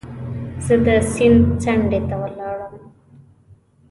زه 0.65 0.75
د 0.85 0.87
سیند 1.11 1.41
څنډې 1.61 1.99
ته 2.07 2.15
ولاړ 2.21 2.57
وم. 2.71 2.85